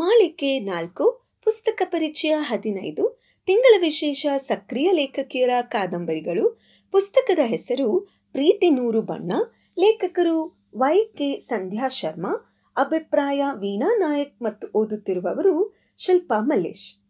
[0.00, 6.60] ಸಂಚಿಕೆ ನಾಲ್ಕು, ಪುಸ್ತಕ ಪರಿಚಯ ಹದಿನೈದು, ತಿಂಗಳ ವಿಶೇಷ ಸಕ್ರಿಯ ಲೇಖಕಿಯರ ಕಾದಂಬರಿಗಳು.
[6.90, 8.00] ಪುಸ್ತಕದ ಹೆಸರು
[8.32, 9.32] ಪ್ರೀತಿ ನೂರು ಬಣ್ಣ.
[9.78, 12.56] ಲೇಖಕರು ವೈ ಕೆ ಸಂಧ್ಯಾ ಶರ್ಮಾ.
[12.76, 17.02] ಅಭಿಪ್ರಾಯ ವೀಣಾ ನಾಯಕ್ ಮತ್ತು ಓದುತ್ತಿರುವವರು ಶಿಲ್ಪಾ ಮಲ್ಲೇಶ್.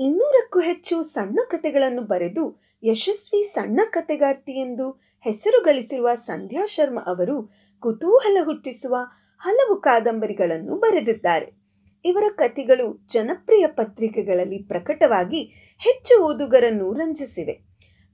[0.00, 4.90] ಇನ್ನೂರಕ್ಕೂ ಹೆಚ್ಚು ಸಣ್ಣ ಕಥೆಗಳನ್ನು ಬರೆದು ಯಶಸ್ವಿ ಸಣ್ಣ ಕಥೆಗಾರ್ತಿ ಎಂದು
[5.24, 7.50] ಹೆಸರು ಗಳಿಸಿರುವ ಸಂಧ್ಯಾ ಶರ್ಮಾ ಅವರು
[7.80, 8.96] ಕುತೂಹಲ ಹುಟ್ಟಿಸುವ
[9.38, 11.59] ಹಲವು ಕಾದಂಬರಿಗಳನ್ನು ಬರೆದಿದ್ದಾರೆ.
[12.04, 15.42] ಇವರ ಕಥೆಗಳು ಜನಪ್ರಿಯ ಪತ್ರಿಕೆಗಳಲ್ಲಿ ಪ್ರಕಟವಾಗಿ
[15.78, 17.52] ಹೆಚ್ಚು ಓದುಗರನ್ನು ರಂಜಿಸಿವೆ.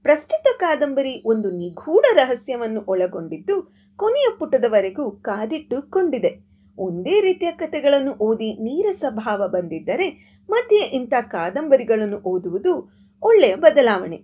[0.03, 6.47] ಪ್ರಸ್ತುತ ಕಾದಂಬರಿ ಒಂದು ನಿಗೂಢ ರಹಸ್ಯವನ್ನು ಒಳಗೊಂಡಿದ್ದು ಕೊನೆಯ ಪುಟದವರೆಗೂ ಕಾದಿಟ್ಟುಕೊಂಡಿದೆ.
[6.77, 14.17] ಒಂದೇ ರೀತಿಯ ಕಥೆಗಳನ್ನು ಓದಿ ನೀರಸ ಭಾವ ಬಂದಿದ್ದರೆ ಮಧ್ಯೆ ಇಂಥ ಕಾದಂಬರಿಗಳನ್ನು ಓದುವುದು ಒಳ್ಳೆಯ ಬದಲಾವಣೆ.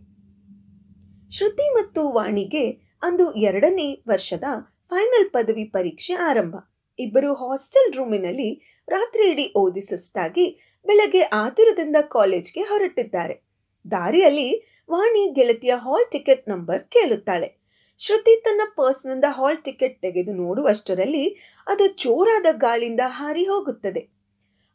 [1.29, 4.43] ಶ್ರುತಿ ಮತ್ತು ವಾಣಿಗೆ ಅಂದು ಎರಡನೇ ವರ್ಷದ
[4.89, 6.55] ಫೈನಲ್ ಪದವಿ ಪರೀಕ್ಷೆ ಆರಂಭ.
[6.99, 13.43] ಇಬ್ಬರು ಹಾಸ್ಟೆಲ್ ರೂಮಿನಲ್ಲಿ ರಾತ್ರಿ ಇಡೀ ಓದಿ ಸುಸ್ತಾಗಿ ಬೆಳಗ್ಗೆ ಆತುರದಿಂದ ಕಾಲೇಜ್ಗೆ ಹೊರಟಿದ್ದಾರೆ.
[13.91, 17.63] ದಾರಿಯಲ್ಲಿ ವಾಣಿ ಗೆಳತಿಯ ಹಾಲ್ ಟಿಕೆಟ್ ನಂಬರ್ ಕೇಳುತ್ತಾಳೆ.
[17.97, 21.29] ಶ್ರುತಿ ತನ್ನ ಪರ್ಸ್ನಿಂದ ಹಾಲ್ ಟಿಕೆಟ್ ತೆಗೆದು ನೋಡುವಷ್ಟರಲ್ಲಿ
[21.67, 23.99] ಅದು ಜೋರಾದ ಗಾಳಿಯಿಂದ ಹಾರಿ ಹೋಗುತ್ತದೆ.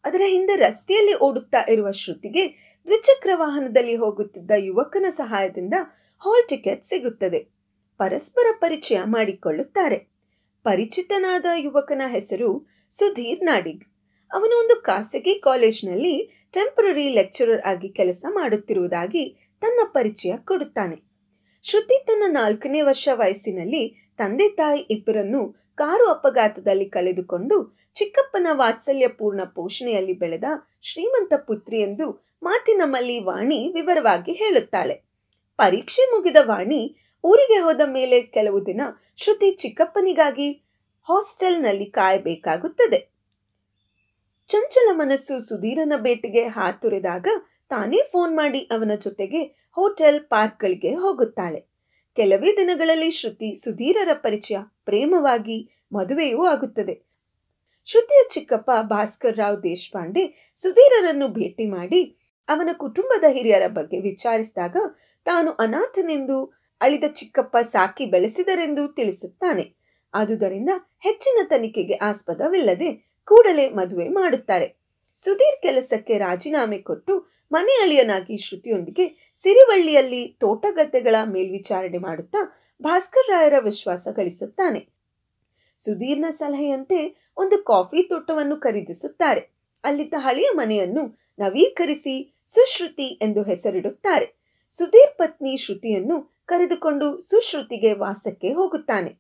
[0.05, 2.49] ಅದರ ಹಿಂದೆ ರಸ್ತೆಯಲ್ಲಿ ಓಡುತ್ತಾ ಇರುವ ಶ್ರುತಿಗೆ
[2.85, 5.75] ದ್ವಿಚಕ್ರ ವಾಹನದಲ್ಲಿ ಹೋಗುತ್ತಿದ್ದ ಯುವಕನ ಸಹಾಯದಿಂದ
[6.19, 7.39] ಹಾಲ್ ಟಿಕೆಟ್ ಸಿಗುತ್ತದೆ.
[7.99, 10.18] ಪರಸ್ಪರ ಪರಿಚಯ ಮಾಡಿಕೊಳ್ಳುತ್ತಾರೆ.
[10.69, 13.85] ಪರಿಚಿತನಾದ ಯುವಕನ ಹೆಸರು ಸುಧೀರ್ ನಾಡಿಗ್.
[14.33, 20.97] ಅವನು ಒಂದು ಖಾಸಗಿ ಕಾಲೇಜ್ನಲ್ಲಿ ಟೆಂಪರರಿ ಲೆಕ್ಚರರ್ ಆಗಿ ಕೆಲಸ ಮಾಡುತ್ತಿರುವುದಾಗಿ ತನ್ನ ಪರಿಚಯ ಕೊಡುತ್ತಾನೆ.
[21.63, 30.45] ಶ್ರುತಿ ತನ್ನ ನಾಲ್ಕನೇ ವರ್ಷ ವಯಸ್ಸಿನಲ್ಲಿ ತಂದೆ ತಾಯಿ ಇಬ್ಬರನ್ನು ಕಾರು ಅಪಘಾತದಲ್ಲಿ ಕಳೆದುಕೊಂಡು ಚಿಕ್ಕಪ್ಪನ ವಾತ್ಸಲ್ಯಪೂರ್ಣ ಪೋಷಣೆಯಲ್ಲಿ ಬೆಳೆದ
[30.83, 34.95] ಶ್ರೀಮಂತ ಪುತ್ರಿ ಎಂದು ಮಾತಿನಮ್ಮಲ್ಲಿ ವಾಣಿ ವಿವರವಾಗಿ ಹೇಳುತ್ತಾಳೆ.
[35.57, 38.81] ಪರೀಕ್ಷೆ ಮುಗಿದ ವಾಣಿ ಊರಿಗೆ ಹೋದ ಮೇಲೆ ಕೆಲವು ದಿನ
[39.17, 40.49] ಶ್ರುತಿ ಚಿಕ್ಕಪ್ಪನಿಗಾಗಿ
[41.09, 42.99] ಹಾಸ್ಟೆಲ್ನಲ್ಲಿ ಕಾಯಬೇಕಾಗುತ್ತದೆ.
[44.49, 47.27] ಚಂಚಲ ಮನಸ್ಸು ಸುಧೀರನ ಭೇಟಿಗೆ ಹಾತುರಿದಾಗ
[47.69, 51.61] ತಾನೇ ಫೋನ್ ಮಾಡಿ ಅವನ ಜೊತೆಗೆ ಹೋಟೆಲ್ ಪಾರ್ಕ್ಗಳಿಗೆ ಹೋಗುತ್ತಾಳೆ.
[52.17, 55.59] ಕೆಲವೇ ದಿನಗಳಲ್ಲಿ ಶ್ರುತಿ ಸುಧೀರರ ಪರಿಚಯ ಪ್ರೇಮವಾಗಿ
[55.93, 56.95] ಮದುವೆಯೂ ಆಗುತ್ತದೆ.
[57.87, 62.01] ಶ್ರುತಿಯ ಚಿಕ್ಕಪ್ಪ ಭಾಸ್ಕರ್ ರಾವ್ ದೇಶಪಾಂಡೆ ಸುಧೀರರನ್ನು ಭೇಟಿ ಮಾಡಿ
[62.49, 64.77] ಅವನ ಕುಟುಂಬದ ಹಿರಿಯರ ಬಗ್ಗೆ ವಿಚಾರಿಸಿದಾಗ
[65.25, 69.75] ತಾನು ಅನಾಥನೆಂದು ಅಳಿದ ಚಿಕ್ಕಪ್ಪ ಸಾಕಿ ಬೆಳೆಸಿದರೆಂದು ತಿಳಿಸುತ್ತಾನೆ.
[70.15, 70.69] ಆದುದರಿಂದ
[71.01, 74.79] ಹೆಚ್ಚಿನ ತನಿಖೆಗೆ ಆಸ್ಪದವಿಲ್ಲದೆ ಕೂಡಲೇ ಮದುವೆ ಮಾಡುತ್ತಾರೆ.
[75.15, 84.89] ಸುಧೀರ್ ಕೆಲಸಕ್ಕೆ ರಾಜೀನಾಮೆ ಕೊಟ್ಟು ಮನೆ ಅಳಿಯನಾಗಿ ಶ್ರುತಿಯೊಂದಿಗೆ ಸಿರಿವಳ್ಳಿಯಲ್ಲಿ ತೋಟಗದ್ದೆಗಳ ಮೇಲ್ವಿಚಾರಣೆ ಮಾಡುತ್ತಾ ಭಾಸ್ಕರ್ ರಾಯರ ವಿಶ್ವಾಸ ಗಳಿಸುತ್ತಾನೆ.
[85.79, 89.41] ಸುಧೀರ್ನ ಸಲಹೆಯಂತೆ ಒಂದು ಕಾಫಿ ತೋಟವನ್ನು ಖರೀದಿಸುತ್ತಾರೆ.
[89.85, 94.39] ಅಲ್ಲಿದ್ದ ಹಳೆಯ ಮನೆಯನ್ನು ನವೀಕರಿಸಿ ಸುಶ್ರುತಿ ಎಂದು ಹೆಸರಿಡುತ್ತಾರೆ.
[94.71, 99.11] ಸುಧೀರ್ ಪತ್ನಿ ಶ್ರುತಿಯನ್ನು ಕರೆದುಕೊಂಡು ಸುಶ್ರುತಿಗೆ ವಾಸಕ್ಕೆ ಹೋಗುತ್ತಾನೆ.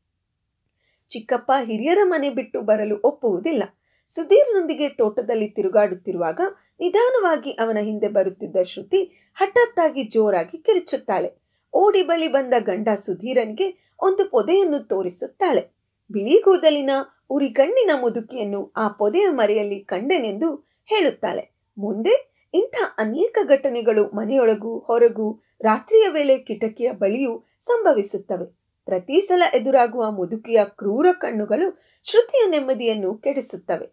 [1.08, 3.62] ಚಿಕ್ಕಪ್ಪ ಹಿರಿಯರ ಮನೆ ಬಿಟ್ಟು ಬರಲು ಒಪ್ಪುವುದಿಲ್ಲ.
[4.08, 6.40] ಸುಧೀರ್ನೊಂದಿಗೆ ತೋಟದಲ್ಲಿ ತಿರುಗಾಡುತ್ತಿರುವಾಗ
[6.80, 9.00] ನಿಧಾನವಾಗಿ ಅವನ ಹಿಂದೆ ಬರುತ್ತಿದ್ದ ಶ್ರುತಿ
[9.34, 11.30] ಹಠಾತ್ತಾಗಿ ಜೋರಾಗಿ ಕಿರಿಚುತ್ತಾಳೆ.
[11.72, 13.66] ಓಡಿ ಬಳಿ ಬಂದ ಗಂಡ ಸುಧೀರನ್ಗೆ
[14.00, 15.62] ಒಂದು ಪೊದೆಯನ್ನು ತೋರಿಸುತ್ತಾಳೆ.
[16.10, 16.90] ಬಿಳಿ ಕೂದಲಿನ
[17.30, 20.48] ಉರಿಗಣ್ಣಿನ ಮುದುಕಿಯನ್ನು ಆ ಪೊದೆಯ ಮರೆಯಲ್ಲಿ ಕಂಡೆನೆಂದು
[20.86, 21.44] ಹೇಳುತ್ತಾಳೆ.
[21.78, 22.14] ಮುಂದೆ
[22.54, 28.58] ಇಂಥ ಅನೇಕ ಘಟನೆಗಳು ಮನೆಯೊಳಗೂ ಹೊರಗೂ ರಾತ್ರಿಯ ವೇಳೆ ಕಿಟಕಿಯ ಬಳಿಯೂ ಸಂಭವಿಸುತ್ತವೆ.
[28.84, 33.86] ಪ್ರತಿ ಸಲ ಎದುರಾಗುವ ಮುದುಕಿಯ ಕ್ರೂರ ಕಣ್ಣುಗಳು ಶ್ರುತಿಯ ನೆಮ್ಮದಿಯನ್ನು ಕೆಡಿಸುತ್ತವೆ.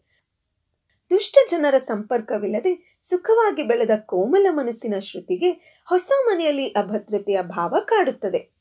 [1.09, 8.51] ದುಷ್ಟ ಜನರ ಸಂಪರ್ಕವಿಲ್ಲದೆ ಸುಖವಾಗಿ ಬೆಳೆದ ಕೋಮಲ ಮನಸ್ಸಿನ ಶ್ರುತಿಗೆ ಹೊಸ ಮನೆಯಲ್ಲಿ ಅಭದ್ರತೆಯ ಭಾವ ಕಾಡುತ್ತದೆ.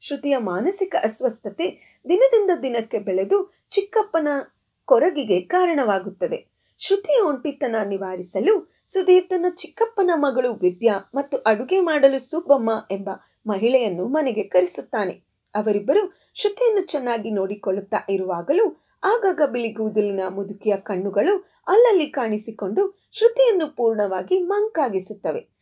[0.00, 4.28] ಶ್ರುತಿಯ ಮಾನಸಿಕ ಅಸ್ವಸ್ಥತೆ ದಿನದಿಂದ ದಿನಕ್ಕೆ ಬೆಳೆದು ಚಿಕ್ಕಪ್ಪನ
[4.84, 6.55] ಕೊರಗಿಗೆ ಕಾರಣವಾಗುತ್ತದೆ.
[6.78, 13.08] ಶ್ರುತಿಯ ಒಂಟಿತನ ನಿವಾರಿಸಲು ಸುಧೀರ್ ತನ್ನ ಚಿಕ್ಕಪ್ಪನ ಮಗಳು ವಿದ್ಯಾ ಮತ್ತು ಅಡುಗೆ ಮಾಡಲು ಸುಬ್ಬಮ್ಮ ಎಂಬ
[13.46, 15.14] ಮಹಿಳೆಯನ್ನು ಮನೆಗೆ ಕರೆಸುತ್ತಾನೆ.
[15.54, 18.66] ಅವರಿಬ್ಬರು ಶ್ರುತಿಯನ್ನು ಚೆನ್ನಾಗಿ ನೋಡಿಕೊಳ್ಳುತ್ತಾ ಇರುವಾಗಲೂ
[19.02, 21.34] ಆಗಾಗ ಬಿಳಿಗೂದಲಿನ ಮುದುಕಿಯ ಕಣ್ಣುಗಳು
[21.66, 22.82] ಅಲ್ಲಲ್ಲಿ ಕಾಣಿಸಿಕೊಂಡು
[23.12, 25.55] ಶ್ರುತಿಯನ್ನು ಪೂರ್ಣವಾಗಿ ಮಂಕಾಗಿಸುತ್ತವೆ.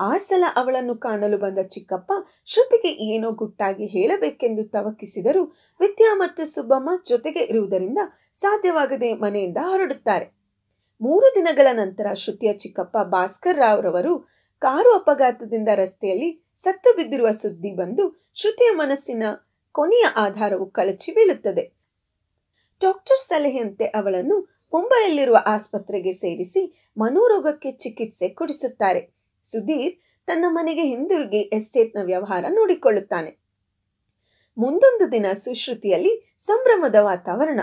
[0.00, 2.12] ಆ ಸಲ ಅವಳನ್ನು ಕಾಣಲು ಬಂದ ಚಿಕ್ಕಪ್ಪ
[2.44, 5.44] ಶ್ರುತಿಗೆ ಏನೋ ಗುಟ್ಟಾಗಿ ಹೇಳಬೇಕೆಂದು ತವಕಿಸಿದರೂ
[5.80, 7.98] ವಿದ್ಯಾ ಮತ್ತು ಸುಬ್ಬಮ್ಮ ಜೊತೆಗೆ ಇರುವುದರಿಂದ
[8.32, 10.34] ಸಾಧ್ಯವಾಗದೆ ಮನೆಯಿಂದ ಹೊರಡುತ್ತಾರೆ.
[11.00, 14.18] ಮೂರು ದಿನಗಳ ನಂತರ ಶ್ರುತಿಯ ಚಿಕ್ಕಪ್ಪ ಭಾಸ್ಕರ್ ರಾವ್ ರವರು
[14.58, 19.22] ಕಾರು ಅಪಘಾತದಿಂದ ರಸ್ತೆಯಲ್ಲಿ ಸತ್ತು ಬಿದ್ದಿರುವ ಸುದ್ದಿ ಬಂದು ಶ್ರುತಿಯ ಮನಸ್ಸಿನ
[19.72, 21.64] ಕೊನೆಯ ಆಧಾರವು ಕಳಚಿ ಬೀಳುತ್ತದೆ.
[22.80, 29.23] ಡಾಕ್ಟರ್ ಸಲಹೆಯಂತೆ ಅವಳನ್ನು ಮುಂಬೈಯಲ್ಲಿರುವ ಆಸ್ಪತ್ರೆಗೆ ಸೇರಿಸಿ ಮನೋರೋಗಕ್ಕೆ ಚಿಕಿತ್ಸೆ ಕೊಡಿಸುತ್ತಾರೆ.
[29.44, 33.44] ಸುಧೀರ್ ತನ್ನ ಮನೆಗೆ ಹಿಂದಿರುಗಿ ಎಸ್ಟೇಟ್ನ ವ್ಯವಹಾರ ನೋಡಿಕೊಳ್ಳುತ್ತಾನೆ.
[34.58, 37.60] ಮುಂದೊಂದು ದಿನ ಸುಶ್ರುತಿಯಲ್ಲಿ ಸಂಭ್ರಮದ ವಾತಾವರಣ.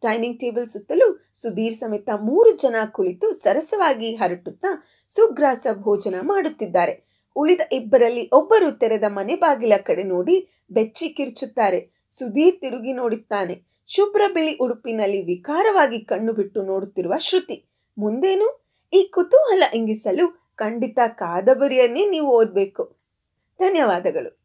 [0.00, 7.06] ಡೈನಿಂಗ್ ಟೇಬಲ್ ಸುತ್ತಲೂ ಸುಧೀರ್ ಸಮೇತ ಮೂರು ಜನ ಕುಳಿತು ಸರಸವಾಗಿ ಹರಟುತ್ತಾ ಸುಗ್ರಾಸ ಭೋಜನ ಮಾಡುತ್ತಿದ್ದಾರೆ.
[7.36, 12.06] ಉಳಿದ ಇಬ್ಬರಲ್ಲಿ ಒಬ್ಬರು ತೆರೆದ ಮನೆ ಬಾಗಿಲ ಕಡೆ ನೋಡಿ ಬೆಚ್ಚಿ ಕಿರ್ಚುತ್ತಾರೆ.
[12.10, 13.62] ಸುಧೀರ್ ತಿರುಗಿ ನೋಡುತ್ತಾನೆ.
[13.86, 17.68] ಶುಭ್ರ ಬಿಳಿ ಉಡುಪಿನಲ್ಲಿ ವಿಕಾರವಾಗಿ ಕಣ್ಣು ಬಿಟ್ಟು ನೋಡುತ್ತಿರುವ ಶ್ರುತಿ.
[17.98, 18.66] ಮುಂದೇನು?
[18.92, 22.96] ಈ ಕುತೂಹಲ ಇಂಗಿಸಲು ಖಂಡಿತ ಕಾದಂಬರಿಯನ್ನೇ ನೀವು ಓದಬೇಕು.
[23.58, 24.35] ಧನ್ಯವಾದಗಳು.